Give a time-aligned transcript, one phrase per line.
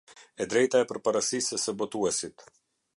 [0.45, 2.51] E drejta e përparësisë së botuesit.